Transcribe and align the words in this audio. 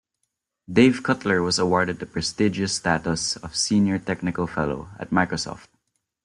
Dave 0.67 1.03
Cutler 1.03 1.43
was 1.43 1.59
awarded 1.59 1.99
the 1.99 2.07
prestigious 2.07 2.73
status 2.73 3.35
of 3.37 3.55
Senior 3.55 3.99
Technical 3.99 4.47
Fellow 4.47 4.89
at 4.97 5.11
Microsoft. 5.11 5.67